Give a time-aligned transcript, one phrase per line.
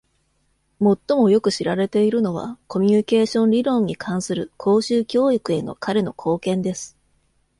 [0.79, 6.97] 最もよく知られているのは、コミュニケーション理論に関する公衆教育への彼の貢献です。